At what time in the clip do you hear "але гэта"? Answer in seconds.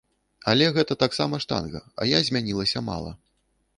0.53-0.97